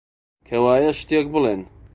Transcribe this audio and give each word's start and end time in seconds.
کەوایە، 0.47 0.91
شتێک 0.99 1.25
بڵێن! 1.33 1.61